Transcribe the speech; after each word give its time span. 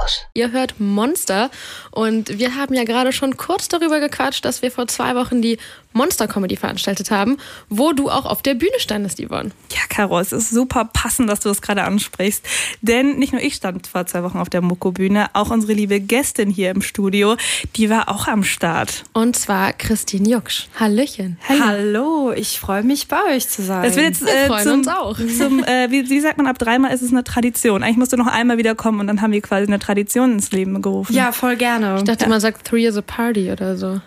Karos. 0.00 0.26
Ihr 0.34 0.52
hört 0.52 0.80
Monster 0.80 1.50
und 1.90 2.38
wir 2.38 2.56
haben 2.56 2.74
ja 2.74 2.84
gerade 2.84 3.12
schon 3.12 3.36
kurz 3.36 3.68
darüber 3.68 4.00
gequatscht, 4.00 4.44
dass 4.44 4.62
wir 4.62 4.70
vor 4.70 4.86
zwei 4.86 5.14
Wochen 5.14 5.42
die 5.42 5.58
Monster 5.92 6.28
Comedy 6.28 6.56
veranstaltet 6.56 7.10
haben, 7.10 7.36
wo 7.68 7.92
du 7.92 8.10
auch 8.10 8.24
auf 8.24 8.42
der 8.42 8.54
Bühne 8.54 8.78
standest, 8.78 9.20
Yvonne. 9.20 9.50
Ja, 9.72 9.80
Caro, 9.88 10.20
es 10.20 10.32
ist 10.32 10.50
super 10.50 10.84
passend, 10.84 11.28
dass 11.28 11.40
du 11.40 11.48
das 11.48 11.62
gerade 11.62 11.82
ansprichst. 11.82 12.46
Denn 12.80 13.18
nicht 13.18 13.32
nur 13.32 13.42
ich 13.42 13.54
stand 13.54 13.88
vor 13.88 14.06
zwei 14.06 14.22
Wochen 14.22 14.38
auf 14.38 14.48
der 14.48 14.60
Moko-Bühne, 14.60 15.30
auch 15.32 15.50
unsere 15.50 15.72
liebe 15.72 15.98
Gästin 15.98 16.48
hier 16.48 16.70
im 16.70 16.82
Studio, 16.82 17.36
die 17.74 17.90
war 17.90 18.08
auch 18.08 18.28
am 18.28 18.44
Start. 18.44 19.02
Und 19.14 19.34
zwar 19.34 19.72
Christine 19.72 20.28
Jucksch. 20.28 20.68
Hallöchen. 20.78 21.38
Hallo, 21.48 21.64
Hallo 21.64 22.32
ich 22.32 22.60
freue 22.60 22.84
mich 22.84 23.08
bei 23.08 23.34
euch 23.34 23.48
zu 23.48 23.62
sein. 23.62 23.84
Es 23.84 23.96
wird 23.96 24.06
jetzt, 24.06 24.22
äh, 24.22 24.46
freuen 24.46 24.62
zum, 24.62 24.72
uns 24.74 24.88
auch. 24.88 25.18
Zum, 25.18 25.64
äh, 25.64 25.90
wie, 25.90 26.08
wie 26.08 26.20
sagt 26.20 26.38
man, 26.38 26.46
ab 26.46 26.58
dreimal 26.58 26.92
ist 26.92 27.02
es 27.02 27.10
eine 27.10 27.24
Tradition. 27.24 27.82
Eigentlich 27.82 27.96
musst 27.96 28.12
du 28.12 28.16
noch 28.16 28.28
einmal 28.28 28.58
wiederkommen 28.58 29.00
und 29.00 29.08
dann 29.08 29.22
haben 29.22 29.32
wir 29.32 29.40
quasi 29.40 29.66
eine 29.66 29.80
Tradition 29.80 29.99
ins 30.32 30.50
Leben 30.52 30.80
gerufen. 30.82 31.14
Ja, 31.14 31.32
voll 31.32 31.56
gerne. 31.56 31.96
Ich 31.98 32.04
dachte, 32.04 32.28
man 32.28 32.40
sagt 32.40 32.66
Three 32.66 32.86
is 32.86 32.96
a 32.96 33.02
Party 33.02 33.50
oder 33.50 33.76
so. 33.76 34.00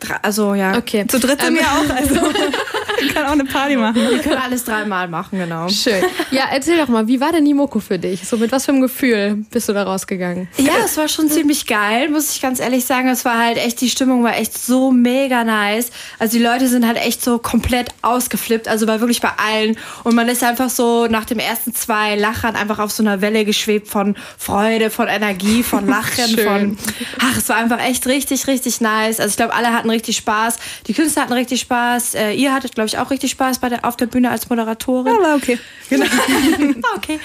Dra- 0.00 0.18
Also 0.22 0.54
ja, 0.54 0.76
Okay. 0.76 1.06
Zu 1.06 1.18
dritt 1.18 1.40
sind 1.40 1.56
Ähm, 1.58 1.60
wir 1.60 1.66
auch. 1.66 1.96
Also, 1.96 2.14
wir 3.00 3.12
können 3.12 3.26
auch 3.26 3.32
eine 3.32 3.44
Party 3.44 3.76
machen. 3.76 3.96
wir 3.96 4.18
können 4.18 4.36
alles 4.36 4.64
dreimal 4.64 5.08
machen, 5.08 5.38
genau. 5.38 5.68
Schön. 5.68 6.02
Ja, 6.30 6.44
erzähl 6.52 6.76
doch 6.76 6.88
mal, 6.88 7.06
wie 7.06 7.20
war 7.20 7.32
denn 7.32 7.44
die 7.44 7.54
Moko 7.54 7.80
für 7.80 7.98
dich? 7.98 8.26
So 8.26 8.36
mit 8.36 8.52
was 8.52 8.64
für 8.64 8.72
einem 8.72 8.80
Gefühl 8.80 9.44
bist 9.50 9.68
du 9.68 9.72
da 9.72 9.84
rausgegangen? 9.84 10.48
Ja, 10.58 10.72
es 10.84 10.96
war 10.96 11.08
schon 11.08 11.28
ziemlich 11.30 11.66
geil, 11.66 12.08
muss 12.08 12.34
ich 12.34 12.40
ganz 12.40 12.60
ehrlich 12.60 12.84
sagen. 12.84 13.08
Es 13.08 13.24
war 13.24 13.38
halt 13.38 13.58
echt, 13.58 13.80
die 13.80 13.90
Stimmung 13.90 14.22
war 14.22 14.36
echt 14.36 14.56
so 14.58 14.90
mega 14.90 15.44
nice. 15.44 15.90
Also 16.18 16.38
die 16.38 16.42
Leute 16.44 16.68
sind 16.68 16.86
halt 16.86 16.96
echt 16.98 17.22
so 17.22 17.38
komplett 17.38 17.90
ausgeflippt, 18.02 18.68
also 18.68 18.86
war 18.86 19.00
wirklich 19.00 19.20
bei 19.20 19.30
allen. 19.36 19.76
Und 20.04 20.14
man 20.14 20.28
ist 20.28 20.42
einfach 20.42 20.70
so 20.70 21.06
nach 21.06 21.24
dem 21.24 21.38
ersten 21.38 21.74
zwei 21.74 22.16
Lachern 22.16 22.56
einfach 22.56 22.78
auf 22.78 22.90
so 22.90 23.02
einer 23.02 23.20
Welle 23.20 23.44
geschwebt 23.44 23.88
von 23.88 24.16
Freude, 24.36 24.90
von 24.90 25.08
Energie, 25.08 25.62
von 25.62 25.86
Lachen, 25.88 26.38
von. 26.38 26.78
Ach, 27.20 27.36
es 27.36 27.48
war 27.48 27.56
einfach 27.56 27.80
echt 27.80 28.06
richtig, 28.06 28.46
richtig 28.46 28.80
nice. 28.80 29.20
Also 29.20 29.30
ich 29.30 29.36
glaube, 29.36 29.54
alle 29.54 29.72
hatten 29.72 29.90
richtig 29.90 30.16
Spaß. 30.16 30.58
Die 30.86 30.94
Künstler 30.94 31.22
hatten 31.22 31.32
richtig 31.32 31.60
Spaß. 31.60 32.14
Äh, 32.14 32.32
ihr 32.32 32.52
hattet, 32.52 32.74
glaube 32.74 32.87
ich, 32.88 32.98
auch 32.98 33.10
richtig 33.10 33.30
Spaß 33.30 33.60
bei 33.60 33.68
der, 33.68 33.84
auf 33.84 33.96
der 33.96 34.06
Bühne 34.06 34.30
als 34.30 34.48
Moderatorin. 34.48 35.14
Aber 35.14 35.36
okay. 35.36 35.58
Ah, 35.90 36.96
okay. 36.96 37.18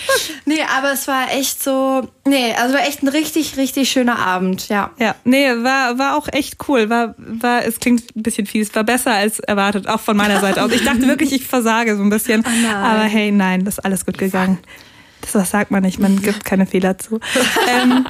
Nee, 0.45 0.61
aber 0.77 0.93
es 0.93 1.07
war 1.07 1.31
echt 1.31 1.61
so, 1.61 2.07
nee, 2.25 2.53
also 2.53 2.73
war 2.75 2.87
echt 2.87 3.03
ein 3.03 3.07
richtig, 3.09 3.57
richtig 3.57 3.89
schöner 3.89 4.19
Abend, 4.19 4.69
ja. 4.69 4.91
Ja, 4.99 5.15
nee, 5.25 5.47
war, 5.47 5.97
war 5.97 6.17
auch 6.17 6.27
echt 6.31 6.57
cool. 6.67 6.89
War, 6.89 7.15
war, 7.17 7.65
es 7.65 7.79
klingt 7.79 8.15
ein 8.15 8.23
bisschen 8.23 8.45
fies, 8.45 8.73
war 8.75 8.83
besser 8.83 9.11
als 9.11 9.39
erwartet, 9.39 9.87
auch 9.87 9.99
von 9.99 10.15
meiner 10.15 10.39
Seite 10.39 10.63
aus. 10.63 10.71
Ich 10.71 10.83
dachte 10.83 11.07
wirklich, 11.07 11.33
ich 11.33 11.45
versage 11.45 11.95
so 11.95 12.03
ein 12.03 12.09
bisschen. 12.09 12.41
nein. 12.63 12.75
Aber 12.75 13.03
hey, 13.03 13.31
nein, 13.31 13.65
das 13.65 13.77
ist 13.77 13.85
alles 13.85 14.05
gut 14.05 14.17
gegangen. 14.17 14.59
Das, 15.31 15.51
sagt 15.51 15.71
man 15.71 15.83
nicht, 15.83 15.99
man 15.99 16.21
gibt 16.21 16.45
keine 16.45 16.65
Fehler 16.65 16.97
zu. 16.97 17.19
ähm, 17.81 18.05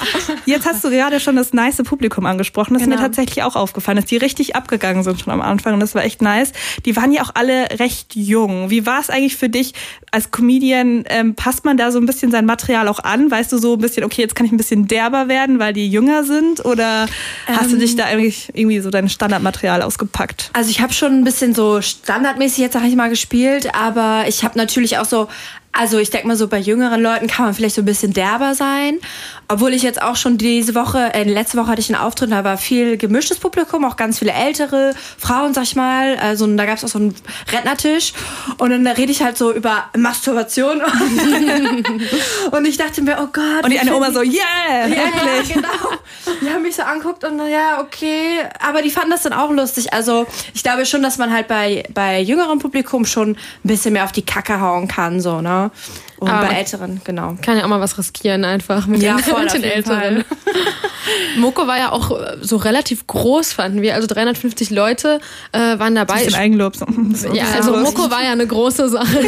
jetzt 0.45 0.66
hast 0.66 0.83
du 0.83 0.89
gerade 0.89 1.20
schon 1.20 1.36
das 1.36 1.53
nice 1.53 1.81
Publikum 1.83 2.25
angesprochen. 2.25 2.73
Das 2.73 2.81
ist 2.83 2.89
Genau. 2.89 3.00
mir 3.02 3.08
tatsächlich 3.08 3.44
auch 3.44 3.55
aufgefallen, 3.55 3.97
dass 3.97 4.05
die 4.05 4.17
richtig 4.17 4.55
abgegangen 4.55 5.03
sind 5.03 5.20
schon 5.22 5.31
am 5.33 5.42
Anfang 5.42 5.73
und 5.73 5.80
das 5.80 5.95
war 5.95 6.03
echt 6.03 6.22
nice. 6.22 6.52
Die 6.86 6.95
waren 6.95 7.11
ja 7.11 7.23
auch 7.23 7.31
alle 7.33 7.80
recht 7.80 8.16
jung. 8.16 8.70
Wie 8.70 8.86
war 8.86 9.00
es 9.00 9.09
eigentlich 9.09 9.36
für 9.38 9.50
dich 9.50 9.73
als 10.11 10.31
Comedian? 10.31 11.03
Ähm, 11.09 11.36
passt 11.36 11.66
man 11.66 11.78
da 11.78 11.92
so 11.92 12.00
ein 12.00 12.05
bisschen 12.05 12.31
sein 12.31 12.45
Material 12.45 12.88
auch 12.88 13.00
an? 13.00 13.30
Weißt 13.31 13.52
du 13.52 13.58
so 13.58 13.73
ein 13.73 13.80
bisschen, 13.80 14.03
okay, 14.03 14.22
jetzt 14.22 14.36
kann 14.36 14.45
ich 14.45 14.52
ein 14.52 14.58
bisschen 14.58 14.88
derber 14.88 15.27
werden, 15.27 15.59
weil 15.59 15.73
die 15.73 15.88
jünger 15.89 16.23
sind? 16.23 16.66
Oder 16.66 17.08
hast 17.48 17.72
du 17.72 17.77
dich 17.77 17.95
da 17.95 18.05
eigentlich 18.05 18.50
irgendwie 18.53 18.80
so 18.80 18.89
dein 18.89 19.09
Standardmaterial 19.09 19.81
ausgepackt? 19.81 20.50
Also 20.53 20.70
ich 20.70 20.81
habe 20.81 20.94
schon 20.94 21.14
ein 21.14 21.23
bisschen 21.23 21.53
so 21.55 21.81
standardmäßig 21.81 22.59
jetzt, 22.59 22.73
sag 22.73 22.83
ich 22.86 22.95
mal, 22.95 23.09
gespielt, 23.09 23.73
aber 23.75 24.25
ich 24.27 24.44
habe 24.44 24.58
natürlich 24.58 24.98
auch 24.98 25.05
so, 25.05 25.27
also 25.75 25.97
ich 25.97 26.11
denke 26.11 26.27
mal 26.27 26.38
so, 26.38 26.47
bei 26.47 26.59
jüngeren 26.59 27.02
Leuten 27.02 27.25
kann 27.25 27.45
man 27.45 27.55
vielleicht 27.55 27.73
so 27.73 27.81
ein 27.81 27.85
bisschen 27.85 28.13
derber 28.13 28.53
sein. 28.53 28.99
Obwohl 29.47 29.73
ich 29.73 29.81
jetzt 29.81 30.02
auch 30.02 30.15
schon 30.15 30.38
diese 30.38 30.75
Woche, 30.75 31.13
äh, 31.15 31.23
letzte 31.23 31.57
Woche 31.57 31.67
hatte 31.67 31.81
ich 31.81 31.93
einen 31.93 32.02
Auftritt, 32.02 32.31
da 32.31 32.43
war 32.43 32.57
viel 32.57 32.95
gemischtes 32.97 33.39
Publikum, 33.39 33.83
auch 33.83 33.97
ganz 33.97 34.19
viele 34.19 34.33
ältere 34.33 34.93
Frauen, 35.17 35.55
sag 35.55 35.63
ich 35.63 35.75
mal. 35.75 36.15
Also 36.17 36.45
da 36.55 36.65
gab 36.65 36.77
es 36.77 36.83
auch 36.83 36.89
so 36.89 36.99
einen 36.99 37.15
Rednertisch. 37.52 38.14
Und 38.59 38.70
dann 38.70 38.86
rede 38.86 39.11
ich 39.11 39.23
halt 39.23 39.36
so 39.36 39.52
über 39.52 39.86
Masturbation. 39.98 40.80
und 42.52 42.65
ich 42.65 42.77
dachte 42.77 43.02
mir, 43.02 43.17
oh 43.19 43.27
Gott. 43.33 43.64
Und 43.64 43.71
die 43.71 43.80
eine 43.80 43.95
Oma 43.95 44.11
so, 44.11 44.21
yeah, 44.21 44.87
ja, 44.87 44.87
ja, 44.87 45.53
genau. 45.53 45.98
Die 46.39 46.49
haben 46.49 46.61
mich 46.61 46.75
so 46.75 46.83
anguckt 46.83 47.23
und 47.23 47.39
ja, 47.49 47.81
okay. 47.81 48.42
Aber 48.59 48.83
die 48.83 48.92
fanden 48.92 49.09
das 49.09 49.23
dann 49.23 49.33
auch 49.33 49.49
lustig. 49.49 49.92
Also 49.92 50.27
ich 50.53 50.61
glaube 50.61 50.86
schon, 50.86 51.02
dass 51.02 51.17
man 51.17 51.33
halt 51.33 51.48
bei, 51.48 51.83
bei 51.93 52.21
jüngerem 52.21 52.59
Publikum 52.59 53.05
schon 53.05 53.31
ein 53.31 53.37
bisschen 53.64 53.93
mehr 53.93 54.03
auf 54.03 54.11
die 54.11 54.23
Kacke 54.25 54.61
hauen 54.61 54.87
kann, 54.87 55.19
so, 55.19 55.42
ne? 55.42 55.62
Merci. 55.69 55.91
Und 56.23 56.30
Aber 56.30 56.42
bei 56.44 56.48
man- 56.48 56.56
älteren, 56.56 57.02
genau. 57.04 57.36
Kann 57.42 57.58
ja 57.58 57.66
auch 57.66 57.67
mal 57.67 57.82
was 57.82 57.98
riskieren 57.98 58.45
einfach 58.45 58.88
mit 58.88 59.02
Ja, 59.04 59.16
den, 59.17 59.23
voll, 59.26 59.44
mit 59.44 59.54
den 59.54 59.64
Älteren. 59.64 60.23
Moko 61.38 61.67
war 61.67 61.78
ja 61.78 61.92
auch 61.92 62.11
äh, 62.11 62.38
so 62.42 62.56
relativ 62.58 63.08
groß, 63.08 63.52
fanden 63.54 63.82
wir. 63.82 63.95
Also 63.95 64.08
350 64.08 64.70
Leute 64.70 65.20
äh, 65.52 65.58
waren 65.80 65.95
dabei. 65.95 66.23
Bisschen 66.23 66.36
Eigenlob. 66.36 66.76
So. 66.76 66.86
Ja, 67.34 67.45
also 67.56 67.76
Moko 67.76 68.10
war 68.11 68.23
ja 68.23 68.32
eine 68.32 68.45
große 68.48 68.88
Sache. 68.89 69.20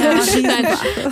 Nein. 0.42 0.68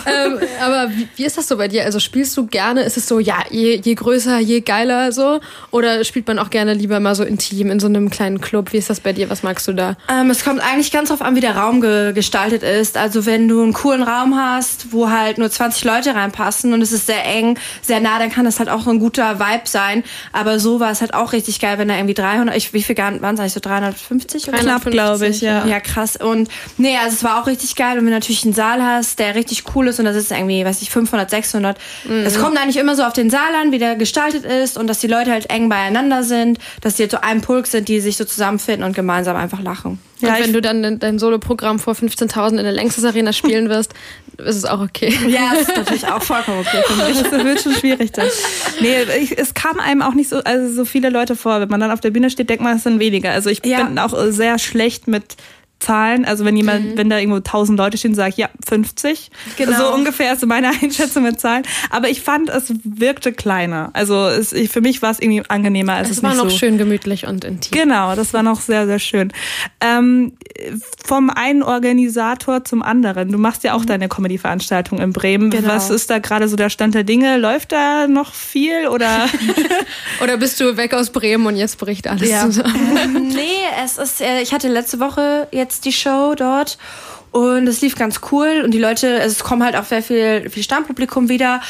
ähm, 0.06 0.40
aber 0.64 0.90
wie, 0.92 1.08
wie 1.16 1.26
ist 1.26 1.38
das 1.38 1.48
so 1.48 1.58
bei 1.58 1.68
dir? 1.68 1.84
Also 1.84 2.00
spielst 2.00 2.38
du 2.38 2.46
gerne? 2.46 2.84
Ist 2.84 2.98
es 2.98 3.08
so, 3.08 3.20
ja, 3.20 3.38
je, 3.50 3.76
je 3.84 3.94
größer, 3.96 4.40
je 4.40 4.62
geiler 4.62 5.12
so? 5.12 5.40
Oder 5.72 6.04
spielt 6.04 6.28
man 6.28 6.40
auch 6.40 6.50
gerne 6.50 6.74
lieber 6.74 7.00
mal 7.00 7.16
so 7.16 7.24
intim 7.24 7.70
in 7.72 7.80
so 7.80 7.88
einem 7.88 8.10
kleinen 8.10 8.40
Club? 8.40 8.72
Wie 8.74 8.78
ist 8.78 8.90
das 8.90 9.00
bei 9.00 9.12
dir? 9.12 9.30
Was 9.30 9.44
magst 9.44 9.68
du 9.68 9.74
da? 9.74 9.96
Ähm, 10.10 10.30
es 10.30 10.44
kommt 10.44 10.62
eigentlich 10.62 10.92
ganz 10.92 11.10
drauf 11.10 11.22
an, 11.22 11.36
wie 11.36 11.42
der 11.42 11.58
Raum 11.58 11.82
ge 11.82 12.14
gestaltet 12.14 12.64
ist. 12.64 12.96
Also 12.98 13.26
wenn 13.26 13.48
du 13.48 13.62
einen 13.64 13.74
coolen 13.74 14.04
Raum 14.04 14.36
hast, 14.38 14.92
wo 14.94 15.10
halt 15.10 15.38
nur 15.40 15.50
20 15.50 15.73
Leute 15.84 16.16
reinpassen 16.16 16.74
und 16.74 16.82
es 16.82 16.92
ist 16.92 17.08
sehr 17.08 17.26
eng, 17.26 17.58
sehr 17.82 18.00
nah, 18.00 18.20
dann 18.20 18.32
kann 18.32 18.46
das 18.46 18.60
halt 18.60 18.70
auch 18.70 18.82
so 18.82 18.90
ein 18.90 19.00
guter 19.00 19.40
Vibe 19.40 19.64
sein. 19.66 20.04
Aber 20.32 20.60
so 20.60 20.80
war 20.80 20.92
es 20.92 21.02
halt 21.02 21.14
auch 21.14 21.34
richtig 21.34 21.60
geil, 21.60 21.78
wenn 21.78 21.88
da 21.88 21.96
irgendwie 21.96 22.14
300, 22.14 22.56
ich, 22.56 22.74
wie 22.74 22.84
viel 22.84 22.98
waren 22.98 23.16
es 23.22 23.40
eigentlich, 23.40 23.54
so 23.54 23.60
350 23.60 24.48
oder? 24.48 24.58
Knapp, 24.60 24.86
glaube 24.86 25.28
ich, 25.28 25.42
ja. 25.42 25.66
Ja, 25.66 25.80
krass. 25.80 26.16
Und 26.16 26.50
nee, 26.78 26.98
also 26.98 27.16
es 27.16 27.24
war 27.24 27.42
auch 27.42 27.48
richtig 27.48 27.76
geil. 27.76 27.94
Und 27.98 28.06
wenn 28.06 28.12
du 28.12 28.12
natürlich 28.12 28.44
einen 28.44 28.54
Saal 28.54 28.82
hast, 28.84 29.20
der 29.20 29.36
richtig 29.36 29.64
cool 29.76 29.88
ist 29.88 30.00
und 30.00 30.06
das 30.06 30.16
ist 30.16 30.32
irgendwie, 30.32 30.64
weiß 30.64 30.82
ich, 30.82 30.90
500, 30.90 31.30
600. 31.30 31.78
Es 32.26 32.40
kommt 32.40 32.58
eigentlich 32.58 32.78
immer 32.78 32.96
so 32.96 33.04
auf 33.04 33.14
den 33.14 33.30
Saal 33.30 33.56
an, 33.62 33.72
wie 33.72 33.80
der 33.80 33.96
gestaltet 33.96 34.46
ist 34.46 34.78
und 34.78 34.88
dass 34.88 35.00
die 35.00 35.08
Leute 35.08 35.32
halt 35.32 35.50
eng 35.50 35.70
beieinander 35.70 36.24
sind, 36.24 36.60
dass 36.82 36.96
die 36.96 37.04
halt 37.04 37.12
so 37.12 37.18
ein 37.22 37.42
Pulk 37.42 37.68
sind, 37.68 37.88
die 37.88 38.00
sich 38.00 38.18
so 38.18 38.26
zusammenfinden 38.26 38.84
und 38.84 38.94
gemeinsam 38.94 39.36
einfach 39.36 39.62
lachen. 39.62 40.00
Ja, 40.28 40.38
wenn 40.40 40.54
du 40.54 40.62
dann 40.62 41.00
dein, 41.00 41.20
Soloprogramm 41.20 41.80
vor 41.80 41.94
15.000 41.94 42.52
in 42.52 42.64
der 42.64 42.72
Längstes 42.72 43.04
Arena 43.06 43.34
spielen 43.34 43.70
wirst, 43.70 43.94
ist 44.38 44.56
es 44.56 44.66
auch 44.66 44.82
okay. 44.82 45.14
Ja, 45.28 45.52
das 45.54 45.68
ist 45.70 45.78
natürlich 45.78 46.08
auch 46.08 46.22
vollkommen 46.24 46.60
okay 46.60 46.82
für 46.86 46.96
mich. 47.06 47.22
Das 47.22 47.32
wird 47.32 47.62
schon 47.62 47.74
schwierig 47.74 48.12
dann. 48.14 48.28
Nee, 48.82 49.04
ich, 49.22 49.38
es 49.38 49.54
kam 49.54 49.80
einem 49.80 50.02
auch 50.02 50.14
nicht 50.14 50.30
so, 50.30 50.38
also 50.44 50.74
so 50.74 50.86
viele 50.86 51.10
Leute 51.10 51.36
vor. 51.36 51.60
Wenn 51.62 51.70
man 51.70 51.80
dann 51.80 51.92
auf 51.92 52.00
der 52.02 52.10
Bühne 52.12 52.30
steht, 52.30 52.50
denkt 52.50 52.64
man, 52.64 52.78
es 52.78 52.84
sind 52.84 53.00
weniger. 53.00 53.32
Also 53.32 53.50
ich 53.50 53.64
Ja. 53.66 53.84
bin 53.84 54.00
auch 54.00 54.14
sehr 54.30 54.58
schlecht 54.60 55.08
mit 55.08 55.36
Zahlen. 55.84 56.26
Also 56.26 56.46
wenn 56.46 56.56
jemand, 56.56 56.98
wenn 56.98 57.10
da 57.10 57.18
irgendwo 57.18 57.38
1000 57.38 57.78
Leute 57.78 57.98
stehen, 57.98 58.16
sage 58.16 58.30
ich, 58.30 58.38
ja, 58.38 58.50
50. 58.68 59.30
Genau. 59.58 59.78
So 59.78 59.94
ungefähr 59.94 60.34
ist 60.34 60.40
so 60.42 60.48
meine 60.48 60.70
Einschätzung 60.82 61.24
mit 61.24 61.40
Zahlen. 61.40 61.64
Aber 61.90 62.10
ich 62.10 62.22
fand, 62.22 62.50
es 62.50 62.74
wirkte 62.84 63.34
kleiner. 63.34 63.90
Also 63.94 64.28
es, 64.28 64.54
ich, 64.54 64.70
für 64.70 64.82
mich 64.82 65.02
war 65.02 65.12
es 65.12 65.20
irgendwie 65.20 65.44
angenehmer. 65.50 65.94
als 65.94 66.10
Es 66.10 66.18
es 66.18 66.24
war 66.24 66.32
nicht 66.32 66.44
noch 66.44 66.50
so. 66.50 66.58
schön 66.58 66.78
gemütlich 66.78 67.28
und 67.28 67.44
intim. 67.44 67.78
Genau, 67.78 68.16
das 68.16 68.34
war 68.34 68.44
noch 68.44 68.62
sehr, 68.62 68.86
sehr 68.86 69.00
schön. 69.00 69.32
Ähm, 69.82 70.34
vom 71.06 71.30
einen 71.30 71.64
Organisator 71.64 72.64
zum 72.64 72.82
anderen. 72.82 73.32
Du 73.32 73.38
machst 73.38 73.64
ja 73.64 73.74
auch 73.74 73.86
deine 73.86 74.08
Comedy-Veranstaltung 74.08 75.00
in 75.00 75.12
Bremen. 75.14 75.50
Genau. 75.50 75.68
Was 75.70 75.90
ist 75.90 76.10
da 76.10 76.20
gerade 76.20 76.48
so 76.48 76.56
der 76.56 76.70
Stand 76.70 76.96
der 76.96 77.04
Dinge? 77.04 77.38
Läuft 77.38 77.72
da 77.72 78.08
noch 78.08 78.34
viel 78.34 78.88
oder? 78.88 79.28
Oder 80.24 80.38
bist 80.38 80.60
du 80.60 80.78
weg 80.78 80.94
aus 80.94 81.10
Bremen 81.10 81.46
und 81.48 81.56
jetzt 81.56 81.78
bricht 81.80 82.08
alles 82.08 82.30
Ja. 82.30 82.46
zusammen? 82.46 83.28
nee, 83.34 83.44
es 83.84 83.98
ist, 83.98 84.22
äh, 84.22 84.42
ich 84.42 84.54
hatte 84.54 84.68
letzte 84.68 85.00
Woche 85.00 85.48
jetzt 85.52 85.73
die 85.82 85.94
Show 85.94 86.36
dort. 86.36 86.78
Und 87.32 87.66
es 87.68 87.82
lief 87.82 87.96
ganz 87.96 88.22
cool 88.32 88.62
und 88.64 88.70
die 88.76 88.78
Leute, 88.78 89.16
also 89.16 89.32
es 89.32 89.44
kommen 89.44 89.64
halt 89.64 89.76
auch 89.76 89.86
sehr 89.86 90.04
viel, 90.04 90.52
viel 90.52 90.62
Stammpublikum 90.62 91.30
wieder. 91.30 91.62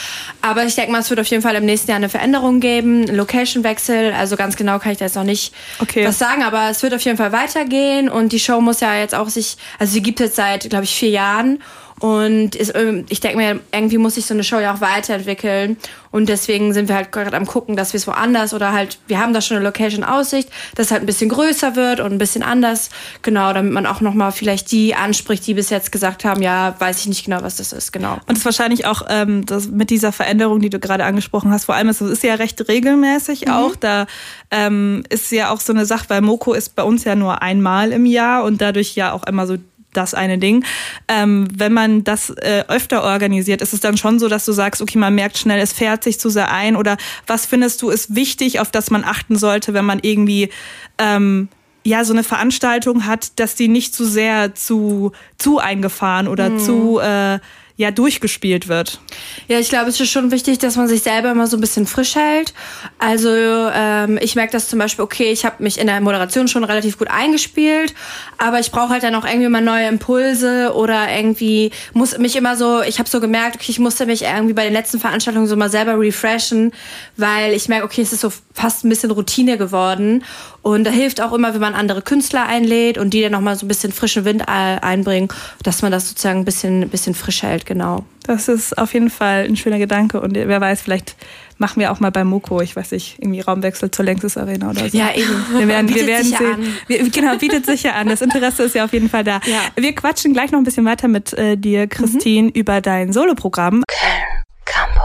Aber 0.42 0.66
ich 0.66 0.76
denke 0.76 0.92
mal, 0.92 1.00
es 1.00 1.10
wird 1.10 1.22
auf 1.22 1.28
jeden 1.28 1.42
Fall 1.42 1.56
im 1.56 1.64
nächsten 1.64 1.90
Jahr 1.90 1.96
eine 1.96 2.10
Veränderung 2.10 2.60
geben, 2.60 3.06
einen 3.08 3.16
Location-Wechsel. 3.16 4.12
Also 4.12 4.36
ganz 4.36 4.58
genau 4.58 4.78
kann 4.80 4.92
ich 4.92 4.98
da 4.98 5.06
jetzt 5.06 5.16
noch 5.16 5.24
nicht 5.24 5.54
Okay. 5.80 6.06
was 6.06 6.20
sagen, 6.20 6.44
aber 6.44 6.70
es 6.70 6.84
wird 6.84 6.94
auf 6.94 7.00
jeden 7.02 7.16
Fall 7.18 7.32
weitergehen 7.32 8.10
und 8.10 8.34
die 8.34 8.40
Show 8.40 8.60
muss 8.60 8.82
ja 8.82 8.94
jetzt 8.98 9.16
auch 9.16 9.30
sich, 9.30 9.56
also 9.80 9.94
sie 9.94 10.02
gibt 10.02 10.20
es 10.20 10.26
jetzt 10.26 10.36
seit, 10.36 10.70
glaube 10.70 10.84
ich, 10.84 10.94
vier 10.94 11.12
Jahren. 11.12 11.62
Und 12.04 12.56
ist, 12.56 12.76
ähm, 12.76 13.06
ich 13.08 13.22
denke 13.22 13.38
mir, 13.38 13.62
irgendwie 13.72 13.98
muss 13.98 14.16
sich 14.16 14.26
so 14.26 14.34
eine 14.34 14.44
Show 14.44 14.60
ja 14.60 14.74
auch 14.74 14.82
weiterentwickeln. 14.82 15.78
Und 16.12 16.28
deswegen 16.28 16.74
sind 16.74 16.90
wir 16.90 16.96
halt 16.96 17.14
gerade 17.14 17.36
am 17.36 17.46
gucken, 17.46 17.78
dass 17.78 17.94
wir 17.94 17.98
es 17.98 18.06
woanders 18.08 18.54
oder 18.54 18.74
halt, 18.74 19.00
wir 19.08 19.20
haben 19.20 19.34
da 19.34 19.40
schon 19.40 19.56
eine 19.56 19.66
Location 19.66 20.04
in 20.04 20.10
Aussicht, 20.10 20.50
dass 20.76 20.92
halt 20.92 21.02
ein 21.02 21.06
bisschen 21.06 21.30
größer 21.30 21.78
wird 21.78 22.02
und 22.02 22.12
ein 22.12 22.18
bisschen 22.18 22.44
anders. 22.44 22.90
Genau, 23.22 23.54
damit 23.54 23.72
man 23.72 23.86
auch 23.86 24.02
nochmal 24.02 24.34
vielleicht 24.34 24.74
die 24.74 24.96
anspricht, 24.96 25.48
die 25.48 25.54
bis 25.54 25.70
jetzt 25.70 25.94
gesagt 25.94 26.26
haben, 26.26 26.42
ja, 26.42 26.76
weiß 26.78 27.00
ich 27.00 27.08
nicht 27.08 27.24
genau, 27.24 27.42
was 27.42 27.56
das 27.56 27.72
ist. 27.72 27.94
Genau. 27.94 28.16
Und 28.28 28.34
es 28.34 28.40
ist 28.40 28.46
wahrscheinlich 28.46 28.86
auch 28.86 29.04
ähm, 29.08 29.46
das 29.46 29.70
mit 29.70 29.90
dieser 29.90 30.12
Veränderung, 30.12 30.60
die 30.60 30.70
du 30.70 30.80
gerade 30.80 31.06
angesprochen 31.06 31.52
hast, 31.52 31.64
vor 31.64 31.76
allem 31.76 31.88
ist 31.88 32.02
es 32.02 32.12
ist 32.12 32.24
ja 32.24 32.36
recht 32.36 32.68
regelmäßig 32.68 33.50
auch. 33.50 33.78
Da 33.78 34.08
ähm, 34.52 35.06
ist 35.08 35.32
ja 35.32 35.52
auch 35.52 35.62
so 35.62 35.72
eine 35.72 35.86
Sache, 35.86 36.10
weil 36.10 36.22
Moko 36.22 36.52
ist 36.52 36.76
bei 36.76 36.84
uns 36.84 37.06
ja 37.06 37.16
nur 37.16 37.42
einmal 37.42 37.94
im 37.94 38.06
Jahr 38.06 38.44
und 38.44 38.60
dadurch 38.60 38.94
ja 38.96 39.14
auch 39.14 39.24
immer 39.26 39.48
so 39.48 39.56
das 39.94 40.14
eine 40.14 40.38
Ding. 40.38 40.66
Ähm, 41.08 41.48
wenn 41.54 41.74
man 41.74 42.04
das 42.04 42.30
äh, 42.30 42.64
öfter 42.68 43.04
organisiert, 43.04 43.62
ist 43.62 43.74
es 43.74 43.80
dann 43.80 43.98
schon 43.98 44.20
so, 44.20 44.28
dass 44.28 44.46
du 44.46 44.52
sagst, 44.52 44.82
okay, 44.82 44.98
man 44.98 45.16
merkt 45.16 45.38
schnell, 45.38 45.60
es 45.60 45.74
fährt 45.74 46.04
sich 46.04 46.20
zu 46.20 46.30
sehr 46.30 46.52
ein 46.52 46.76
oder 46.76 46.98
was 47.28 47.46
findest 47.46 47.82
du 47.82 47.90
ist 47.90 48.16
wichtig, 48.16 48.60
auf 48.60 48.72
das 48.72 48.92
man 48.92 49.04
achten 49.04 49.38
sollte, 49.38 49.74
wenn 49.74 49.86
man 49.86 50.00
irgendwie 50.02 50.50
ähm, 50.98 51.50
ja 51.84 52.04
so 52.06 52.14
eine 52.14 52.24
Veranstaltung 52.24 53.06
hat, 53.06 53.40
dass 53.40 53.56
die 53.56 53.68
nicht 53.68 53.94
zu 53.94 54.06
sehr 54.06 54.56
zu 54.56 55.12
zu 55.38 55.60
eingefahren 55.60 56.28
oder 56.28 56.50
mhm. 56.50 56.60
zu 56.60 57.00
äh, 57.00 57.40
ja 57.76 57.90
durchgespielt 57.90 58.68
wird. 58.68 59.00
Ja, 59.48 59.58
ich 59.60 59.70
glaube, 59.70 59.90
es 59.90 60.00
ist 60.00 60.12
schon 60.12 60.30
wichtig, 60.30 60.60
dass 60.60 60.76
man 60.76 60.88
sich 60.88 61.02
selber 61.02 61.32
immer 61.32 61.48
so 61.48 61.58
ein 61.58 61.62
bisschen 61.62 61.88
frisch 61.88 62.16
hält. 62.16 62.54
Also 63.00 63.30
ähm, 63.32 64.20
ich 64.22 64.36
merke 64.36 64.52
das 64.52 64.68
zum 64.68 64.78
Beispiel, 64.78 65.04
okay, 65.04 65.32
ich 65.32 65.44
habe 65.44 65.64
mich 65.64 65.80
in 65.80 65.88
der 65.88 66.00
Moderation 66.00 66.48
schon 66.48 66.64
relativ 66.64 67.00
gut 67.00 67.10
eingespielt, 67.10 67.96
aber 68.38 68.60
ich 68.60 68.72
brauche 68.72 68.90
halt 68.90 69.02
dann 69.02 69.16
auch 69.16 69.26
irgendwie 69.26 69.50
mal 69.50 69.62
neue 69.62 69.88
Impulse 69.88 70.74
oder 70.76 71.10
irgendwie 71.16 71.72
muss 71.94 72.16
mich 72.20 72.36
immer 72.36 72.56
so, 72.56 72.82
ich 72.84 73.00
habe 73.00 73.10
so 73.10 73.20
gemerkt, 73.20 73.56
okay, 73.56 73.72
ich 73.72 73.80
musste 73.80 74.06
mich 74.06 74.22
irgendwie 74.22 74.54
bei 74.54 74.66
den 74.66 74.74
letzten 74.74 75.00
Veranstaltungen 75.00 75.48
so 75.48 75.56
mal 75.56 75.72
selber 75.72 76.00
refreshen, 76.00 76.74
weil 77.18 77.54
ich 77.54 77.70
merke, 77.70 77.86
okay, 77.86 78.02
es 78.02 78.14
ist 78.14 78.22
so 78.22 78.32
fast 78.54 78.86
ein 78.86 78.90
bisschen 78.90 79.10
Routine 79.10 79.58
geworden 79.58 80.24
und 80.62 80.86
da 80.86 80.92
hilft 80.92 81.22
auch 81.22 81.34
immer, 81.34 81.54
wenn 81.54 81.62
man 81.62 81.74
andere 81.74 82.02
Künstler 82.02 82.46
einlädt 82.46 83.00
und 83.00 83.14
die 83.14 83.22
dann 83.22 83.32
nochmal 83.32 83.56
so 83.56 83.66
ein 83.66 83.68
bisschen 83.68 83.92
frischen 83.92 84.26
Wind 84.26 84.48
einbringen, 84.48 85.28
dass 85.64 85.82
man 85.82 85.92
das 85.92 86.08
sozusagen 86.08 86.40
ein 86.40 86.46
bisschen, 86.46 86.84
ein 86.84 86.90
bisschen 86.90 87.16
frisch 87.16 87.42
hält 87.42 87.63
genau. 87.66 88.06
Das 88.24 88.48
ist 88.48 88.78
auf 88.78 88.94
jeden 88.94 89.10
Fall 89.10 89.46
ein 89.46 89.56
schöner 89.56 89.80
Gedanke 89.80 90.22
und 90.22 90.36
wer 90.36 90.62
weiß, 90.62 90.82
vielleicht 90.82 91.16
machen 91.58 91.80
wir 91.80 91.92
auch 91.92 92.00
mal 92.00 92.12
bei 92.12 92.24
Moko, 92.24 92.62
ich 92.62 92.76
weiß 92.76 92.92
nicht, 92.92 93.18
irgendwie 93.20 93.42
Raumwechsel 93.42 93.92
zur 93.92 94.06
Längstes 94.06 94.38
Arena 94.38 94.70
oder 94.70 94.90
so. 94.90 94.98
Ja, 94.98 95.14
eben. 95.14 95.34
Wir 95.58 95.68
werden, 95.68 95.88
bietet 95.88 96.02
wir 96.02 96.08
werden 96.08 96.26
sich 96.26 96.38
sehen. 96.38 96.78
Wir, 96.88 97.10
genau, 97.10 97.38
bietet 97.38 97.66
sich 97.66 97.84
ja 97.84 97.94
an. 97.94 98.08
Das 98.08 98.22
Interesse 98.22 98.64
ist 98.64 98.76
ja 98.76 98.86
auf 98.86 98.94
jeden 98.94 99.10
Fall 99.10 99.24
da. 99.24 99.40
Ja. 99.46 99.62
Wir 99.76 99.94
quatschen 99.94 100.34
gleich 100.34 100.52
noch 100.52 100.60
ein 100.60 100.66
bisschen 100.66 100.86
weiter 100.86 101.08
mit 101.08 101.34
äh, 101.34 101.58
dir, 101.58 101.88
Christine, 101.88 102.48
mhm. 102.48 102.54
über 102.54 102.82
dein 102.82 103.14
Soloprogramm. 103.14 103.84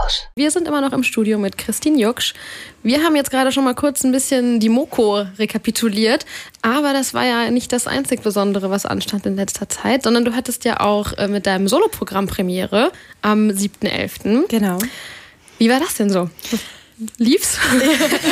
Campus. 0.09 0.27
Wir 0.35 0.51
sind 0.51 0.67
immer 0.67 0.81
noch 0.81 0.93
im 0.93 1.03
Studio 1.03 1.37
mit 1.37 1.57
Christine 1.57 1.99
Jucksch. 1.99 2.33
Wir 2.83 3.03
haben 3.03 3.15
jetzt 3.15 3.31
gerade 3.31 3.51
schon 3.51 3.63
mal 3.63 3.75
kurz 3.75 4.03
ein 4.03 4.11
bisschen 4.11 4.59
die 4.59 4.69
Moko 4.69 5.25
rekapituliert, 5.37 6.25
aber 6.61 6.93
das 6.93 7.13
war 7.13 7.25
ja 7.25 7.49
nicht 7.51 7.71
das 7.71 7.87
einzig 7.87 8.21
Besondere, 8.21 8.69
was 8.69 8.85
anstand 8.85 9.25
in 9.25 9.35
letzter 9.35 9.69
Zeit, 9.69 10.03
sondern 10.03 10.25
du 10.25 10.35
hattest 10.35 10.65
ja 10.65 10.79
auch 10.79 11.13
äh, 11.13 11.27
mit 11.27 11.45
deinem 11.45 11.67
Soloprogramm 11.67 12.27
Premiere 12.27 12.91
am 13.21 13.49
7.11. 13.49 14.47
Genau. 14.47 14.79
Wie 15.57 15.69
war 15.69 15.79
das 15.79 15.95
denn 15.95 16.09
so? 16.09 16.29
Lief's? 17.17 17.57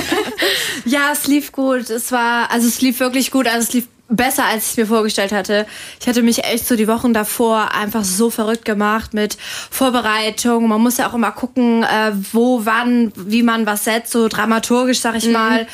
ja, 0.85 1.12
es 1.13 1.27
lief 1.27 1.51
gut. 1.51 1.89
Es 1.89 2.12
war, 2.12 2.51
also 2.51 2.68
es 2.68 2.81
lief 2.81 3.00
wirklich 3.00 3.31
gut. 3.31 3.47
Also 3.47 3.68
es 3.68 3.73
lief 3.73 3.88
besser, 4.09 4.45
als 4.45 4.71
ich 4.71 4.77
mir 4.77 4.86
vorgestellt 4.86 5.31
hatte. 5.31 5.65
Ich 6.00 6.07
hatte 6.07 6.24
mich 6.24 6.44
echt 6.44 6.68
so 6.68 6.75
die 6.75 6.88
Wochen 6.88 7.13
davor 7.13 7.74
einfach 7.74 8.04
so 8.04 8.30
verrückt 8.30 8.65
gemacht 8.65 9.13
mit 9.13 9.38
Vorbereitung. 9.69 10.68
Man 10.68 10.81
muss 10.81 10.98
ja 10.98 11.09
auch 11.09 11.13
immer 11.13 11.31
gucken, 11.31 11.83
äh, 11.83 12.12
wo, 12.31 12.65
wann, 12.65 13.12
wie 13.15 13.44
man 13.44 13.65
was 13.65 13.83
setzt, 13.83 14.12
so 14.12 14.27
dramaturgisch, 14.27 15.00
sag 15.00 15.15
ich 15.15 15.25
mhm. 15.25 15.33
mal. 15.33 15.68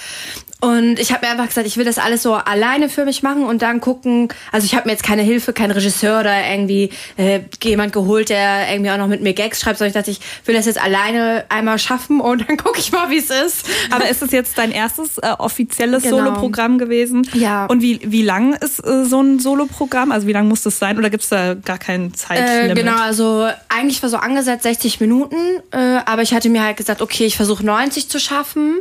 Und 0.64 0.98
ich 0.98 1.12
habe 1.12 1.26
mir 1.26 1.32
einfach 1.34 1.48
gesagt, 1.48 1.68
ich 1.68 1.76
will 1.76 1.84
das 1.84 1.98
alles 1.98 2.24
so 2.24 2.36
alleine 2.36 2.88
für 2.88 3.04
mich 3.04 3.22
machen 3.22 3.44
und 3.44 3.62
dann 3.62 3.82
gucken. 3.82 4.30
Also 4.54 4.64
ich 4.64 4.76
habe 4.76 4.88
mir 4.88 4.94
jetzt 4.94 5.04
keine 5.04 5.22
Hilfe, 5.22 5.52
keinen 5.52 5.72
Regisseur 5.72 6.22
oder 6.22 6.50
irgendwie 6.50 6.90
äh, 7.18 7.42
jemand 7.62 7.92
geholt, 7.92 8.30
der 8.30 8.72
irgendwie 8.72 8.90
auch 8.90 8.98
noch 8.98 9.10
mit 9.10 9.22
mir 9.22 9.34
Gags 9.34 9.60
schreibt, 9.60 9.78
sondern 9.78 9.90
ich 9.90 9.94
dachte, 9.94 10.12
ich 10.12 10.22
will 10.48 10.56
das 10.56 10.66
jetzt 10.66 10.82
alleine 10.82 11.44
einmal 11.50 11.80
schaffen 11.80 12.22
und 12.22 12.48
dann 12.48 12.56
gucke 12.56 12.80
ich 12.80 12.94
mal, 12.94 13.10
wie 13.10 13.18
es 13.18 13.30
ist. 13.30 13.66
Aber 13.92 14.08
ist 14.08 14.22
es 14.22 14.32
jetzt 14.32 14.58
dein 14.58 14.72
erstes 14.72 15.18
äh, 15.18 15.34
offizielles 15.38 16.04
genau. 16.04 16.20
Soloprogramm 16.20 16.78
gewesen? 16.78 17.28
Ja. 17.34 17.66
Und 17.66 17.82
wie, 17.82 18.00
wie 18.02 18.22
lang 18.22 18.54
ist 18.54 18.80
äh, 18.80 19.04
so 19.04 19.20
ein 19.20 19.40
Soloprogramm? 19.40 20.14
Also 20.14 20.28
wie 20.28 20.34
lang 20.34 20.48
muss 20.48 20.62
das 20.62 20.80
sein 20.80 20.98
oder 20.98 21.10
gibt 21.10 21.24
es 21.24 21.30
da 21.30 21.56
gar 21.56 21.78
keinen 21.78 22.14
Zeitlimit? 22.14 22.78
Äh, 22.78 22.82
genau, 22.82 23.02
also 23.02 23.50
eigentlich 23.68 24.02
war 24.02 24.10
so 24.10 24.16
angesetzt 24.16 24.64
60 24.64 25.02
Minuten, 25.02 25.36
äh, 25.72 26.00
aber 26.06 26.22
ich 26.22 26.34
hatte 26.34 26.50
mir 26.50 26.64
halt 26.64 26.78
gesagt, 26.78 27.02
okay, 27.02 27.26
ich 27.26 27.36
versuche 27.36 27.66
90 27.66 28.08
zu 28.08 28.18
schaffen. 28.18 28.78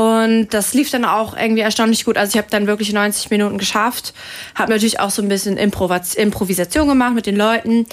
Und 0.00 0.48
das 0.54 0.72
lief 0.72 0.90
dann 0.90 1.04
auch 1.04 1.36
irgendwie 1.36 1.60
erstaunlich 1.60 2.06
gut. 2.06 2.16
Also 2.16 2.30
ich 2.30 2.38
habe 2.38 2.50
dann 2.50 2.66
wirklich 2.66 2.90
90 2.90 3.28
Minuten 3.28 3.58
geschafft. 3.58 4.14
Habe 4.54 4.72
natürlich 4.72 4.98
auch 4.98 5.10
so 5.10 5.20
ein 5.20 5.28
bisschen 5.28 5.58
Improvis 5.58 6.14
Improvisation 6.14 6.88
gemacht 6.88 7.12
mit 7.12 7.26
den 7.26 7.36
Leuten. 7.36 7.84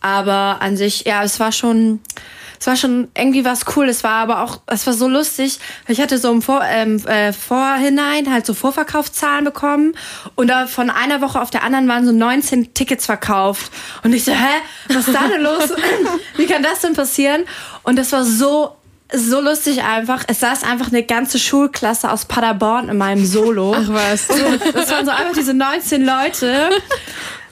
Aber 0.00 0.58
an 0.60 0.76
sich, 0.76 1.06
ja, 1.06 1.24
es 1.24 1.40
war 1.40 1.50
schon, 1.50 1.98
es 2.60 2.68
war 2.68 2.76
schon 2.76 3.08
irgendwie 3.16 3.44
was 3.44 3.64
cool. 3.74 3.88
Es 3.88 4.04
war 4.04 4.12
aber 4.12 4.44
auch, 4.44 4.60
es 4.66 4.86
war 4.86 4.94
so 4.94 5.08
lustig. 5.08 5.58
Ich 5.88 6.00
hatte 6.00 6.18
so 6.18 6.30
im 6.30 6.40
Vor, 6.40 6.62
ähm, 6.64 7.04
äh, 7.04 7.32
Vorhinein 7.32 8.30
halt 8.30 8.46
so 8.46 8.54
Vorverkaufszahlen 8.54 9.44
bekommen 9.44 9.96
und 10.36 10.46
da 10.46 10.68
von 10.68 10.88
einer 10.88 11.20
Woche 11.20 11.42
auf 11.42 11.50
der 11.50 11.64
anderen 11.64 11.88
waren 11.88 12.06
so 12.06 12.12
19 12.12 12.74
Tickets 12.74 13.06
verkauft. 13.06 13.72
Und 14.04 14.12
ich 14.12 14.22
so, 14.22 14.30
hä, 14.30 14.60
was 14.86 15.08
ist 15.08 15.16
da 15.16 15.26
denn 15.26 15.42
los? 15.42 15.72
Wie 16.36 16.46
kann 16.46 16.62
das 16.62 16.82
denn 16.82 16.94
passieren? 16.94 17.42
Und 17.82 17.96
das 17.96 18.12
war 18.12 18.24
so 18.24 18.76
so 19.12 19.40
lustig 19.40 19.82
einfach. 19.82 20.24
Es 20.26 20.40
saß 20.40 20.64
einfach 20.64 20.88
eine 20.88 21.02
ganze 21.02 21.38
Schulklasse 21.38 22.10
aus 22.10 22.24
Paderborn 22.24 22.88
in 22.88 22.98
meinem 22.98 23.24
Solo. 23.24 23.74
Ach 23.78 23.88
was. 23.88 24.26
Das 24.28 24.90
waren 24.90 25.04
so 25.04 25.12
einfach 25.12 25.34
diese 25.34 25.54
19 25.54 26.04
Leute. 26.04 26.70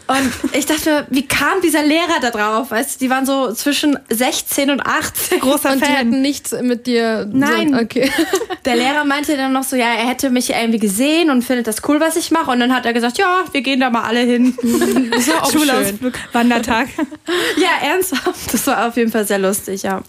Und 0.07 0.53
ich 0.53 0.67
dachte, 0.67 1.07
wie 1.09 1.27
kam 1.27 1.63
dieser 1.63 1.83
Lehrer 1.83 2.21
da 2.21 2.31
drauf? 2.31 2.71
Weißt 2.71 2.97
du, 2.97 3.05
die 3.07 3.11
waren 3.11 3.25
so 3.25 3.53
zwischen 3.55 3.99
16 4.11 4.71
und 4.71 4.81
18. 4.85 5.41
Großer 5.41 5.73
und 5.73 5.79
Fan. 5.79 5.89
die 5.89 5.97
hatten 5.97 6.21
nichts 6.21 6.53
mit 6.61 6.87
dir. 6.87 7.27
Nein. 7.33 7.73
So, 7.73 7.81
okay. 7.81 8.11
Der 8.67 8.77
Lehrer 8.77 9.05
meinte 9.05 9.35
dann 9.39 9.55
noch 9.55 9.63
so, 9.63 9.77
ja, 9.77 9.87
er 9.95 10.07
hätte 10.07 10.29
mich 10.29 10.51
irgendwie 10.51 10.79
gesehen 10.79 11.31
und 11.31 11.41
findet 11.43 11.69
das 11.69 11.77
cool, 11.89 12.01
was 12.01 12.17
ich 12.17 12.31
mache. 12.31 12.51
Und 12.51 12.61
dann 12.61 12.75
hat 12.75 12.85
er 12.85 12.93
gesagt, 12.93 13.17
ja, 13.17 13.45
wir 13.51 13.63
gehen 13.63 13.81
da 13.81 13.89
mal 13.89 14.03
alle 14.03 14.21
hin. 14.21 14.55
Das 15.11 15.29
war 15.29 15.45
auch 15.45 15.53
Schulausflug, 15.53 16.13
Wandertag. 16.33 16.89
Ja, 17.57 17.89
ernsthaft. 17.89 18.53
Das 18.53 18.67
war 18.67 18.89
auf 18.89 18.97
jeden 18.97 19.11
Fall 19.11 19.27
sehr 19.27 19.39
lustig, 19.39 19.85
ja. 19.85 20.03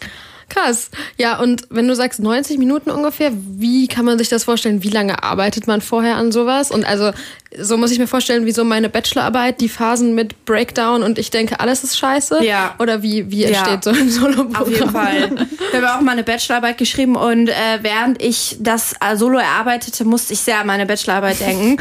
Krass. 0.50 0.92
Ja, 1.18 1.40
und 1.40 1.64
wenn 1.70 1.88
du 1.88 1.96
sagst 1.96 2.20
90 2.20 2.60
Minuten 2.60 2.92
ungefähr, 2.92 3.32
wie 3.34 3.88
kann 3.88 4.06
man 4.06 4.18
sich 4.18 4.30
das 4.30 4.44
vorstellen? 4.44 4.84
Wie 4.84 4.90
lange 4.90 5.24
arbeitet 5.24 5.68
man 5.68 5.82
vorher 5.82 6.16
an 6.16 6.32
sowas? 6.32 6.70
Und 6.70 6.86
also, 6.86 7.12
so 7.58 7.78
muss 7.78 7.92
ich 7.92 8.00
mir 8.00 8.08
vorstellen, 8.08 8.46
wie 8.46 8.52
so 8.52 8.64
meine 8.64 8.90
Bachelorarbeit, 8.90 9.60
die 9.60 9.70
Phasen 9.70 10.14
mit 10.14 10.46
Breakdown 10.46 11.04
und 11.04 11.18
ich 11.18 11.32
denke, 11.32 11.60
alles 11.60 11.84
ist 11.84 11.98
scheiße. 11.98 12.44
Ja. 12.44 12.76
Oder 12.80 13.02
wie, 13.02 13.32
wie 13.32 13.46
entsteht 13.46 13.66
ja. 13.68 13.82
so 13.82 13.90
ein 13.90 14.10
Solo-Programm? 14.10 14.62
Auf 14.62 14.70
jeden 14.70 14.92
Fall. 14.92 15.48
Wir 15.72 15.82
haben 15.82 16.00
auch 16.00 16.02
mal 16.02 16.12
eine 16.12 16.24
Bachelorarbeit 16.24 16.78
geschrieben 16.78 17.16
und 17.16 17.50
äh, 17.50 17.80
während 17.82 18.22
ich 18.22 18.58
das 18.60 18.94
äh, 19.02 19.16
Solo 19.16 19.40
erarbeitete, 19.40 20.06
musste 20.06 20.34
ich 20.34 20.40
sehr 20.40 20.60
an 20.60 20.68
meine 20.68 20.86
Bachelorarbeit 20.86 21.40
denken. 21.40 21.78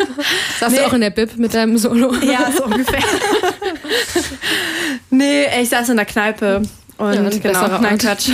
Saß 0.60 0.72
nee. 0.72 0.78
du 0.78 0.86
auch 0.86 0.92
in 0.92 1.00
der 1.00 1.10
Bib 1.10 1.36
mit 1.36 1.54
deinem 1.54 1.78
Solo? 1.78 2.14
Ja, 2.22 2.50
so 2.54 2.64
ungefähr. 2.64 3.00
nee, 5.10 5.46
ich 5.60 5.68
saß 5.68 5.88
in 5.88 5.96
der 5.96 6.06
Kneipe. 6.06 6.62
Und 6.96 7.14
ja, 7.14 7.28
genau, 7.28 7.78
nein, 7.80 7.98
Quatsch. 7.98 8.28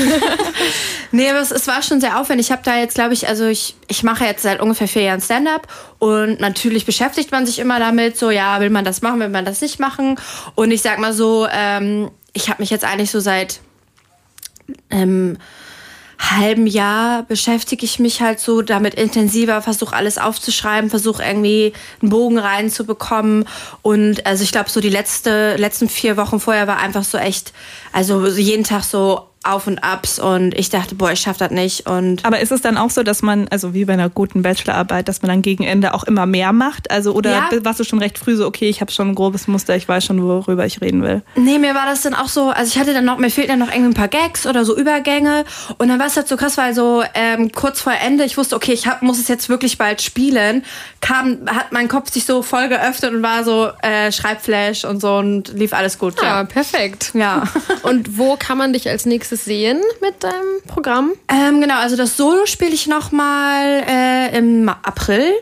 nee, 1.12 1.30
aber 1.30 1.40
es, 1.40 1.50
es, 1.50 1.66
war 1.66 1.82
schon 1.82 2.00
sehr 2.00 2.20
aufwendig. 2.20 2.48
Ich 2.48 2.52
habe 2.52 2.62
da 2.62 2.76
jetzt, 2.76 2.94
glaube 2.94 3.14
ich, 3.14 3.26
also 3.26 3.46
ich, 3.46 3.74
ich 3.88 4.02
mache 4.02 4.24
jetzt 4.24 4.42
seit 4.42 4.60
ungefähr 4.60 4.86
vier 4.86 5.02
Jahren 5.02 5.20
Stand-up 5.22 5.66
und 5.98 6.40
natürlich 6.40 6.84
beschäftigt 6.84 7.32
man 7.32 7.46
sich 7.46 7.58
immer 7.58 7.78
damit, 7.78 8.18
so 8.18 8.30
ja, 8.30 8.60
will 8.60 8.68
man 8.68 8.84
das 8.84 9.00
machen, 9.00 9.18
will 9.20 9.30
man 9.30 9.46
das 9.46 9.62
nicht 9.62 9.80
machen. 9.80 10.16
Und 10.56 10.72
ich 10.72 10.82
sag 10.82 10.98
mal 10.98 11.14
so, 11.14 11.46
ähm, 11.50 12.10
ich 12.34 12.50
habe 12.50 12.60
mich 12.60 12.68
jetzt 12.68 12.84
eigentlich 12.84 13.10
so 13.10 13.20
seit 13.20 13.60
ähm, 14.90 15.38
halben 16.20 16.66
Jahr 16.66 17.22
beschäftige 17.22 17.84
ich 17.84 17.98
mich 17.98 18.20
halt 18.20 18.40
so 18.40 18.60
damit 18.60 18.94
intensiver, 18.94 19.62
versuche 19.62 19.96
alles 19.96 20.18
aufzuschreiben, 20.18 20.90
versuche 20.90 21.22
irgendwie 21.22 21.72
einen 22.02 22.10
Bogen 22.10 22.38
reinzubekommen. 22.38 23.46
Und 23.82 24.26
also 24.26 24.44
ich 24.44 24.52
glaube, 24.52 24.68
so 24.68 24.80
die 24.80 24.90
letzte, 24.90 25.56
letzten 25.56 25.88
vier 25.88 26.16
Wochen 26.18 26.38
vorher 26.38 26.66
war 26.66 26.78
einfach 26.78 27.04
so 27.04 27.16
echt, 27.16 27.52
also 27.92 28.26
jeden 28.26 28.64
Tag 28.64 28.84
so 28.84 29.29
auf 29.42 29.66
und 29.66 29.82
Abs 29.82 30.18
und 30.18 30.54
ich 30.54 30.68
dachte, 30.68 30.94
boah, 30.94 31.12
ich 31.12 31.20
schaff 31.20 31.38
das 31.38 31.50
nicht. 31.50 31.88
Und 31.88 32.26
Aber 32.26 32.40
ist 32.40 32.52
es 32.52 32.60
dann 32.60 32.76
auch 32.76 32.90
so, 32.90 33.02
dass 33.02 33.22
man, 33.22 33.48
also 33.48 33.72
wie 33.72 33.86
bei 33.86 33.94
einer 33.94 34.10
guten 34.10 34.42
Bachelorarbeit, 34.42 35.08
dass 35.08 35.22
man 35.22 35.30
dann 35.30 35.40
gegen 35.40 35.64
Ende 35.64 35.94
auch 35.94 36.04
immer 36.04 36.26
mehr 36.26 36.52
macht? 36.52 36.90
Also 36.90 37.14
oder 37.14 37.30
ja. 37.30 37.64
warst 37.64 37.80
du 37.80 37.84
schon 37.84 38.00
recht 38.00 38.18
früh 38.18 38.36
so, 38.36 38.46
okay, 38.46 38.68
ich 38.68 38.82
habe 38.82 38.92
schon 38.92 39.08
ein 39.08 39.14
grobes 39.14 39.48
Muster, 39.48 39.74
ich 39.76 39.88
weiß 39.88 40.04
schon, 40.04 40.22
worüber 40.22 40.66
ich 40.66 40.82
reden 40.82 41.02
will? 41.02 41.22
Nee, 41.36 41.58
mir 41.58 41.74
war 41.74 41.86
das 41.86 42.02
dann 42.02 42.14
auch 42.14 42.28
so, 42.28 42.50
also 42.50 42.68
ich 42.68 42.78
hatte 42.78 42.92
dann 42.92 43.06
noch, 43.06 43.16
mir 43.16 43.30
fehlten 43.30 43.58
dann 43.58 43.66
noch 43.66 43.74
irgendwie 43.74 43.92
ein 43.92 43.94
paar 43.94 44.08
Gags 44.08 44.46
oder 44.46 44.66
so 44.66 44.76
Übergänge 44.76 45.44
und 45.78 45.88
dann 45.88 45.98
war 45.98 46.08
es 46.08 46.16
halt 46.16 46.28
so 46.28 46.36
krass, 46.36 46.58
weil 46.58 46.74
so 46.74 47.02
ähm, 47.14 47.50
kurz 47.50 47.80
vor 47.80 47.94
Ende, 47.94 48.24
ich 48.24 48.36
wusste, 48.36 48.56
okay, 48.56 48.72
ich 48.72 48.86
hab, 48.86 49.00
muss 49.00 49.18
es 49.18 49.28
jetzt 49.28 49.48
wirklich 49.48 49.78
bald 49.78 50.02
spielen, 50.02 50.66
kam, 51.00 51.38
hat 51.46 51.72
mein 51.72 51.88
Kopf 51.88 52.10
sich 52.10 52.26
so 52.26 52.42
voll 52.42 52.68
geöffnet 52.68 53.14
und 53.14 53.22
war 53.22 53.42
so 53.42 53.70
äh, 53.80 54.12
Schreibflash 54.12 54.84
und 54.84 55.00
so 55.00 55.16
und 55.16 55.48
lief 55.54 55.72
alles 55.72 55.98
gut. 55.98 56.20
Ja, 56.20 56.40
ja. 56.40 56.44
perfekt. 56.44 57.12
Ja. 57.14 57.44
und 57.84 58.18
wo 58.18 58.36
kann 58.36 58.58
man 58.58 58.74
dich 58.74 58.86
als 58.90 59.06
nächstes 59.06 59.29
nächstes 59.30 59.44
sehen 59.44 59.80
mit 60.00 60.22
deinem 60.24 60.60
Programm? 60.66 61.12
Ähm, 61.28 61.60
genau, 61.60 61.78
also 61.78 61.96
das 61.96 62.16
Solo 62.16 62.46
spiele 62.46 62.72
ich 62.72 62.86
nochmal 62.86 63.84
äh, 63.88 64.36
im 64.36 64.68
April. 64.68 65.32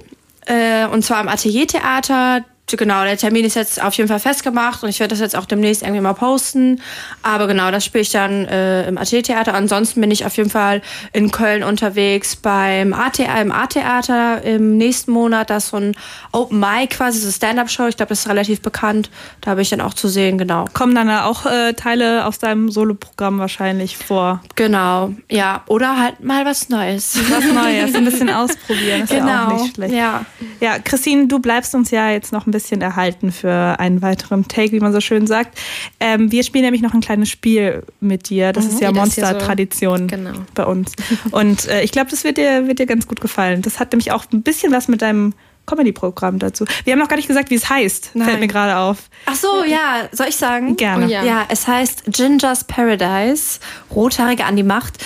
Äh, 0.47 0.87
und 0.87 1.05
zwar 1.05 1.21
im 1.21 1.29
Ateliertheater. 1.29 2.45
Genau, 2.77 3.05
der 3.05 3.17
Termin 3.17 3.45
ist 3.45 3.55
jetzt 3.55 3.83
auf 3.83 3.95
jeden 3.95 4.09
Fall 4.09 4.21
festgemacht 4.21 4.83
und 4.83 4.89
ich 4.89 5.01
werde 5.01 5.11
das 5.11 5.21
jetzt 5.21 5.37
auch 5.37 5.47
demnächst 5.47 5.83
irgendwie 5.83 6.01
mal 6.01 6.13
posten. 6.13 6.81
Aber 7.23 7.47
genau, 7.47 7.71
das 7.71 7.85
spiele 7.85 8.03
ich 8.03 8.11
dann 8.11 8.45
äh, 8.47 8.87
im 8.87 8.99
AT-Theater. 8.99 9.55
Ansonsten 9.55 10.01
bin 10.01 10.11
ich 10.11 10.27
auf 10.27 10.37
jeden 10.37 10.51
Fall 10.51 10.83
in 11.13 11.31
Köln 11.31 11.63
unterwegs 11.63 12.37
beim 12.37 12.93
AT, 12.93 13.19
im 13.21 13.53
A-Theater 13.53 14.43
im 14.43 14.77
nächsten 14.77 15.13
Monat. 15.13 15.51
Das 15.51 15.65
ist 15.65 15.71
so 15.71 15.79
ein 15.79 15.97
Open 16.33 16.61
Mic 16.61 16.97
quasi, 16.97 17.21
so 17.21 17.31
Stand-Up-Show. 17.31 17.87
Ich 17.87 17.97
glaube, 17.97 18.11
das 18.11 18.21
ist 18.21 18.29
relativ 18.29 18.61
bekannt. 18.61 19.11
Da 19.41 19.55
bin 19.55 19.63
ich 19.63 19.71
dann 19.71 19.81
auch 19.81 19.95
zu 19.95 20.09
sehen, 20.09 20.39
genau. 20.39 20.67
Kommen 20.75 20.95
dann 20.95 21.09
auch 21.11 21.47
äh, 21.47 21.73
Teile 21.73 22.27
aus 22.27 22.39
deinem 22.39 22.71
Soloprogramm 22.71 23.39
wahrscheinlich 23.39 23.97
vor? 23.97 24.43
Genau, 24.55 25.15
ja. 25.31 25.63
Oder 25.67 25.99
halt 25.99 26.23
mal 26.23 26.45
was 26.45 26.69
Neues. 26.69 27.19
Was 27.31 27.45
Neues, 27.45 27.95
ein 27.95 28.05
bisschen 28.05 28.31
ausprobieren. 28.31 29.03
Ist 29.03 29.11
genau. 29.11 29.27
ja 29.27 29.49
auch 29.49 29.63
nicht 29.63 29.75
schlecht. 29.75 29.95
Ja. 29.95 30.25
ja, 30.61 30.79
Christine, 30.79 31.27
du 31.29 31.39
bleibst 31.39 31.75
uns 31.75 31.91
ja 31.91 32.11
jetzt 32.11 32.33
noch 32.33 32.47
ein 32.47 32.51
bisschen 32.51 32.58
erhalten 32.81 33.33
für 33.33 33.79
einen 33.79 34.03
weiteren 34.03 34.47
Take, 34.49 34.73
wie 34.73 34.81
man 34.81 34.93
so 34.93 35.01
schön 35.01 35.27
sagt. 35.27 35.59
Ähm, 36.01 36.31
wir 36.33 36.43
spielen 36.43 36.65
nämlich 36.65 36.83
noch 36.83 36.95
ein 36.95 37.01
kleines 37.01 37.29
Spiel 37.29 37.83
mit 38.01 38.29
dir. 38.29 38.53
Das 38.53 38.65
mhm, 38.65 38.71
ist 38.71 38.81
ja 38.81 38.93
Monster-Tradition 38.93 40.01
so, 40.01 40.07
genau. 40.07 40.33
bei 40.55 40.65
uns. 40.65 40.93
Und 41.31 41.67
äh, 41.69 41.83
ich 41.83 41.93
glaube, 41.93 42.11
das 42.11 42.25
wird 42.25 42.37
dir, 42.37 42.67
wird 42.67 42.79
dir 42.79 42.87
ganz 42.87 43.07
gut 43.07 43.21
gefallen. 43.21 43.63
Das 43.63 43.81
hat 43.81 43.93
nämlich 43.93 44.13
auch 44.13 44.25
ein 44.33 44.43
bisschen 44.43 44.73
was 44.73 44.89
mit 44.89 45.03
deinem 45.03 45.35
Comedy-Programm 45.69 46.39
dazu. 46.39 46.65
Wir 46.85 46.93
haben 46.93 47.01
noch 47.01 47.09
gar 47.09 47.17
nicht 47.17 47.29
gesagt, 47.29 47.51
wie 47.51 47.55
es 47.55 47.69
heißt. 47.69 48.11
Nein. 48.15 48.29
Fällt 48.29 48.41
mir 48.41 48.49
gerade 48.49 48.77
auf. 48.77 48.99
Ach 49.27 49.35
so, 49.35 49.65
ja. 49.65 50.09
Soll 50.13 50.29
ich 50.29 50.37
sagen? 50.37 50.77
Gerne. 50.77 51.07
Oh, 51.07 51.09
ja. 51.09 51.23
ja. 51.25 51.45
es 51.49 51.69
heißt 51.69 52.05
Ginger's 52.07 52.65
Paradise. 52.65 53.61
Rothaarige 53.95 54.45
an 54.45 54.57
die 54.57 54.63
Macht. 54.63 54.99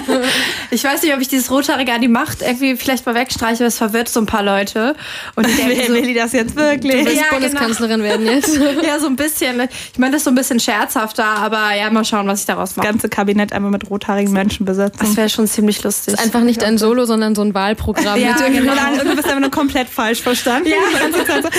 ich 0.70 0.82
weiß 0.82 1.02
nicht, 1.02 1.14
ob 1.14 1.20
ich 1.20 1.28
dieses 1.28 1.50
Rothaarige 1.50 1.92
an 1.92 2.00
die 2.00 2.08
Macht 2.08 2.42
irgendwie 2.42 2.76
vielleicht 2.76 3.06
mal 3.06 3.14
wegstreiche, 3.14 3.58
aber 3.58 3.66
es 3.66 3.78
verwirrt 3.78 4.08
so 4.08 4.20
ein 4.20 4.26
paar 4.26 4.42
Leute. 4.42 4.96
Und 5.36 5.48
ich 5.48 5.56
denke 5.64 5.86
so, 5.86 5.92
will 5.92 6.06
die 6.06 6.14
das 6.14 6.32
jetzt 6.32 6.56
wirklich? 6.56 6.92
Du 6.92 7.04
willst 7.06 7.16
ja, 7.16 7.30
Bundeskanzlerin 7.30 8.00
genau. 8.00 8.10
werden 8.10 8.26
jetzt. 8.26 8.56
ja, 8.82 8.98
so 8.98 9.06
ein 9.06 9.16
bisschen. 9.16 9.68
Ich 9.92 9.98
meine, 9.98 10.12
das 10.12 10.20
ist 10.20 10.24
so 10.24 10.30
ein 10.30 10.34
bisschen 10.34 10.58
scherzhafter, 10.60 11.24
aber 11.24 11.74
ja, 11.74 11.90
mal 11.90 12.04
schauen, 12.04 12.26
was 12.26 12.40
ich 12.40 12.46
daraus 12.46 12.76
mache. 12.76 12.86
Das 12.86 12.92
ganze 12.92 13.08
Kabinett 13.08 13.52
einmal 13.52 13.70
mit 13.70 13.88
rothaarigen 13.90 14.32
Menschen 14.32 14.66
besetzen. 14.66 14.98
Das 15.00 15.16
wäre 15.16 15.28
schon 15.28 15.46
ziemlich 15.46 15.82
lustig. 15.82 16.14
Das 16.14 16.20
ist 16.20 16.26
einfach 16.26 16.44
nicht 16.44 16.64
ein 16.64 16.78
Solo, 16.78 17.04
sondern 17.04 17.34
so 17.34 17.42
ein 17.42 17.54
Wahlprogramm. 17.54 18.20
ja, 18.20 18.34
genau. 18.48 18.72
Und 19.00 19.04
du 19.04 19.14
bist 19.16 19.26
einfach 19.26 19.40
nur 19.40 19.50
komplett 19.50 19.83
komplett 19.84 19.88
falsch 19.88 20.22
verstanden. 20.22 20.68
Ja. 20.68 20.76
So, 21.10 21.18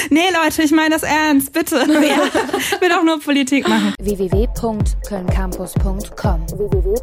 nee, 0.09 0.29
Leute, 0.43 0.63
ich 0.63 0.71
meine 0.71 0.89
das 0.91 1.03
ernst, 1.03 1.51
bitte. 1.53 1.77
Ja. 1.77 1.85
Ich 2.57 2.71
will 2.81 2.91
auch 2.91 3.03
nur 3.03 3.19
Politik 3.19 3.67
machen. 3.67 3.93
www.kölncampus.com 3.99 6.47
www 6.47 6.95